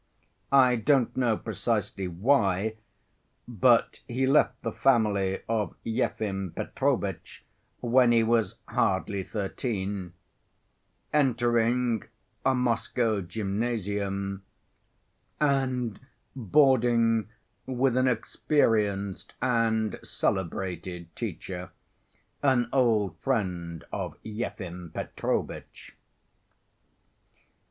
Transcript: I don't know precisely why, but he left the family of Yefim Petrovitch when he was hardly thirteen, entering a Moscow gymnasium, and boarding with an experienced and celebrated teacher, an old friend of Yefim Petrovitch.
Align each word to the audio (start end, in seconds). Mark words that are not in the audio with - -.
I 0.55 0.77
don't 0.77 1.15
know 1.15 1.37
precisely 1.37 2.07
why, 2.07 2.75
but 3.47 3.99
he 4.07 4.25
left 4.25 4.59
the 4.63 4.71
family 4.71 5.43
of 5.47 5.75
Yefim 5.83 6.53
Petrovitch 6.55 7.45
when 7.81 8.11
he 8.11 8.23
was 8.23 8.55
hardly 8.69 9.21
thirteen, 9.23 10.13
entering 11.13 12.03
a 12.43 12.55
Moscow 12.55 13.21
gymnasium, 13.21 14.41
and 15.39 15.99
boarding 16.35 17.29
with 17.67 17.95
an 17.95 18.07
experienced 18.07 19.35
and 19.39 19.99
celebrated 20.03 21.15
teacher, 21.15 21.69
an 22.41 22.69
old 22.73 23.19
friend 23.19 23.83
of 23.91 24.17
Yefim 24.23 24.91
Petrovitch. 24.95 25.95